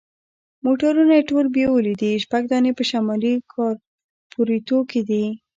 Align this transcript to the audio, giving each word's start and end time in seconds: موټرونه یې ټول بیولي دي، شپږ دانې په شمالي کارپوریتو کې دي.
موټرونه 0.65 1.13
یې 1.17 1.27
ټول 1.29 1.45
بیولي 1.55 1.93
دي، 2.01 2.11
شپږ 2.23 2.43
دانې 2.51 2.71
په 2.77 2.83
شمالي 2.89 3.33
کارپوریتو 3.53 4.77
کې 4.89 5.01
دي. 5.09 5.25